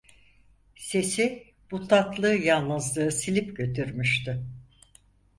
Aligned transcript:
Sesi, 0.75 1.53
bu 1.71 1.87
tatlı 1.87 2.35
yalnızlığı 2.35 3.11
silip 3.11 3.57
götürmüştü. 3.57 4.45